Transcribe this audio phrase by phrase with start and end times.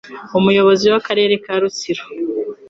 [0.37, 2.03] Umuyobozi w'Akarere ka Rutsiro